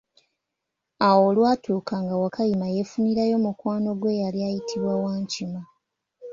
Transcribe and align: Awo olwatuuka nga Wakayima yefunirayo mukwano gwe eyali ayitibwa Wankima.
Awo 1.07 1.21
olwatuuka 1.31 1.95
nga 2.03 2.15
Wakayima 2.21 2.67
yefunirayo 2.75 3.35
mukwano 3.45 3.89
gwe 3.99 4.11
eyali 4.17 4.39
ayitibwa 4.47 4.93
Wankima. 5.03 5.61